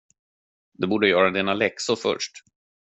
[0.73, 2.31] Du måste göra dina läxor först.